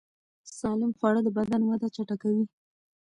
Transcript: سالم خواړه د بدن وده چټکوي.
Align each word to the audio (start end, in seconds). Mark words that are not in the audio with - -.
سالم 0.59 0.91
خواړه 0.97 1.21
د 1.23 1.29
بدن 1.37 1.61
وده 1.65 1.87
چټکوي. 1.95 2.45